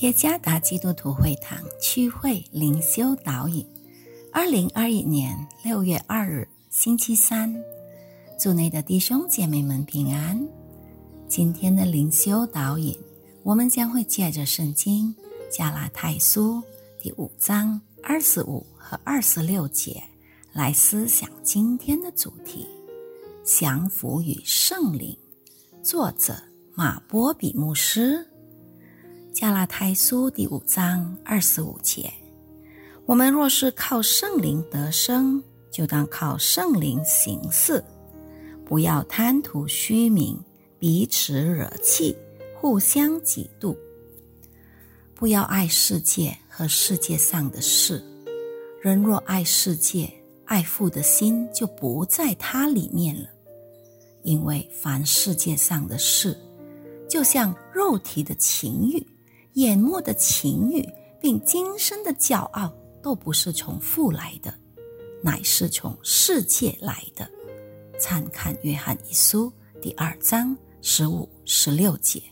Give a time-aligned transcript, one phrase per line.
[0.00, 3.66] 耶加达基督徒会堂区会灵修导引，
[4.30, 5.34] 二零二一年
[5.64, 7.54] 六月二日星期三，
[8.38, 10.38] 祝内的弟兄姐妹们平安。
[11.26, 12.94] 今天的灵修导引，
[13.42, 15.14] 我们将会借着圣经
[15.50, 16.62] 加拉太书
[17.00, 20.02] 第五章二十五和二十六节
[20.52, 22.66] 来思想今天的主题：
[23.42, 25.16] 降服与圣灵。
[25.82, 26.36] 作者
[26.74, 28.28] 马波比牧师。
[29.36, 32.10] 加拉太书第五章二十五节：
[33.04, 37.84] 我们若是靠圣灵得生，就当靠圣灵行事，
[38.64, 40.42] 不要贪图虚名，
[40.78, 42.16] 彼此惹气，
[42.58, 43.76] 互相嫉妒。
[45.14, 48.02] 不要爱世界和世界上的事。
[48.80, 50.10] 人若爱世界，
[50.46, 53.28] 爱父的心就不在他里面了。
[54.22, 56.34] 因为凡世界上的事，
[57.06, 59.06] 就像肉体的情欲。
[59.56, 60.86] 眼目的情欲，
[61.18, 62.70] 并今生的骄傲，
[63.02, 64.52] 都不是从父来的，
[65.22, 67.26] 乃是从世界来的。
[67.98, 72.22] 参看约翰一书第二章十五、十六节。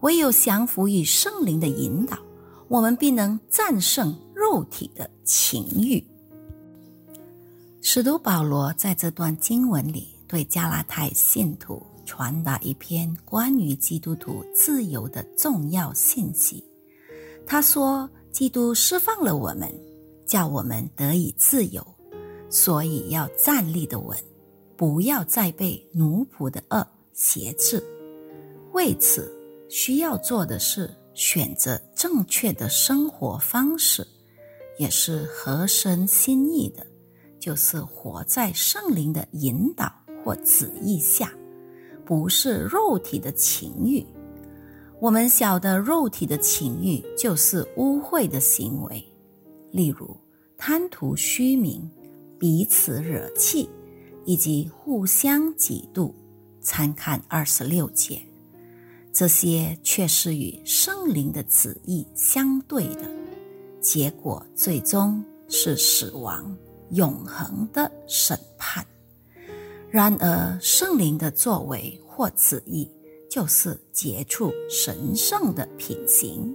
[0.00, 2.18] 唯有降服于圣灵的引导，
[2.66, 6.04] 我们必能战胜肉体的情欲。
[7.80, 11.80] 使徒保罗在这段经文里对加拉太信徒。
[12.06, 16.64] 传达一篇关于基督徒自由的重要信息。
[17.44, 19.70] 他说：“基督释放了我们，
[20.24, 21.86] 叫我们得以自由，
[22.48, 24.16] 所以要站立的稳，
[24.76, 27.82] 不要再被奴仆的恶挟制。
[28.72, 29.30] 为此，
[29.68, 34.06] 需要做的是选择正确的生活方式，
[34.78, 36.86] 也是合神心意的，
[37.38, 39.90] 就是活在圣灵的引导
[40.24, 41.32] 或旨意下。”
[42.06, 44.06] 不是肉体的情欲，
[45.00, 49.04] 我们晓得肉体的情欲就是污秽的行为，
[49.72, 50.16] 例如
[50.56, 51.90] 贪图虚名、
[52.38, 53.68] 彼此惹气，
[54.24, 56.12] 以及互相嫉妒。
[56.62, 58.20] 参看二十六节，
[59.12, 63.08] 这些却是与圣灵的旨意相对的，
[63.80, 66.56] 结果最终是死亡、
[66.90, 68.84] 永恒的审判。
[69.88, 72.90] 然而，圣灵的作为或旨意，
[73.30, 76.54] 就是结出神圣的品行：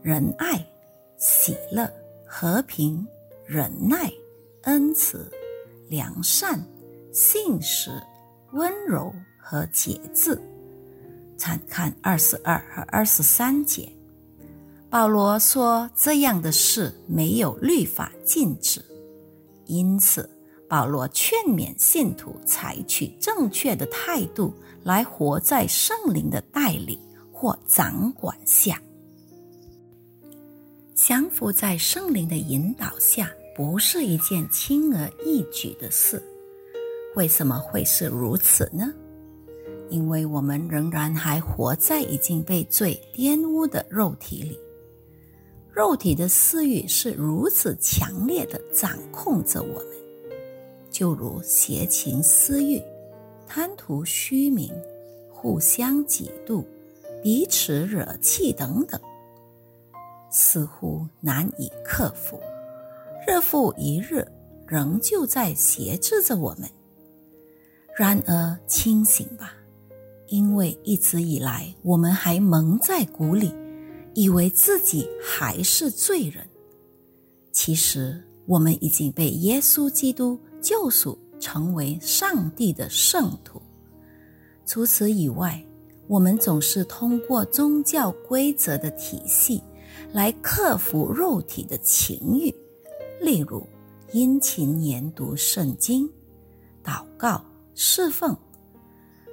[0.00, 0.64] 仁爱、
[1.18, 1.90] 喜乐、
[2.26, 3.06] 和平、
[3.44, 4.10] 忍耐、
[4.62, 5.30] 恩慈、
[5.88, 6.64] 良善、
[7.12, 7.90] 信实、
[8.52, 10.40] 温柔和节制。
[11.36, 13.90] 参看二十二和二十三节。
[14.88, 18.84] 保罗说：“这样的事没有律法禁止，
[19.66, 20.28] 因此。”
[20.70, 24.54] 保罗劝勉信徒采取正确的态度
[24.84, 26.96] 来活在圣灵的带领
[27.32, 28.80] 或掌管下，
[30.94, 36.22] 降服在圣灵的引导下，不是一件轻而易举的事。
[37.16, 38.94] 为什么会是如此呢？
[39.88, 44.56] 因为我们仍然还活在已经被罪玷污的肉体里，
[45.72, 49.99] 肉体的私欲是如此强烈的掌控着我们。
[51.00, 52.78] 就如邪情私欲、
[53.46, 54.70] 贪图虚名、
[55.32, 56.62] 互相嫉妒、
[57.22, 59.00] 彼此惹气等等，
[60.30, 62.38] 似乎难以克服。
[63.26, 64.30] 日复一日，
[64.66, 66.68] 仍旧在挟制着我们。
[67.96, 69.54] 然而，清醒吧，
[70.26, 73.54] 因为一直以来我们还蒙在鼓里，
[74.12, 76.46] 以为自己还是罪人。
[77.52, 80.38] 其实，我们已经被耶稣基督。
[80.60, 83.60] 救赎成为上帝的圣徒。
[84.66, 85.60] 除此以外，
[86.06, 89.62] 我们总是通过宗教规则的体系
[90.12, 92.54] 来克服肉体的情欲，
[93.20, 93.66] 例如
[94.12, 96.08] 殷勤研读圣经、
[96.84, 98.36] 祷告、侍奉。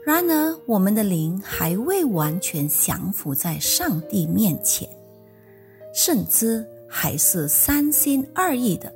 [0.06, 4.88] 然而，我们的灵还未完全降服在上帝面前，
[5.94, 8.94] 甚至还是三心二意的。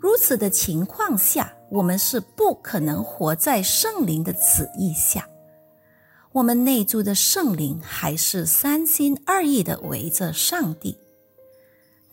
[0.00, 5.28] 如此的情况下，我们是不可能活在圣灵的旨意下。
[6.32, 10.96] 我们内住的圣灵还是三心二意的围着上帝。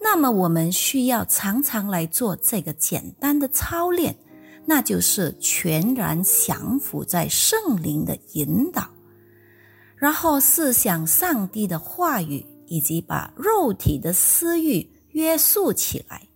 [0.02, 4.18] 那么，我们需要常常来做这个简单的操练，
[4.66, 8.90] 那就是全然降服在圣灵的引导，
[9.96, 16.27] 然后思想上帝的话语，以及把肉体的私欲约束起来。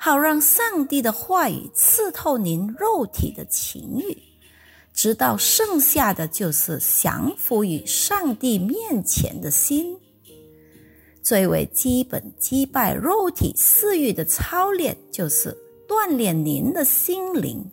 [0.00, 4.16] 好让上帝的话语刺透您肉体的情欲，
[4.94, 9.98] 直到剩下的就是降服于上帝面前的心。
[11.20, 15.54] 最为基本击败肉体私欲的操练，就是
[15.88, 17.68] 锻炼您的心灵，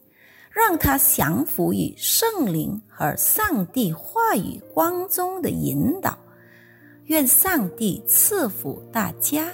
[0.49, 6.17] 让它降服于圣灵和上帝话语光中的引导。
[7.05, 9.47] 愿上帝赐福大家。